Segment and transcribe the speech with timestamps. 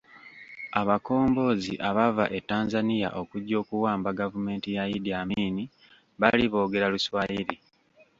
[0.81, 5.55] Abakombozi abaava e Tanzania okujja okuwamba gavumenti ya Iddi Amin
[6.19, 7.57] baali boogera mu Luswayiri.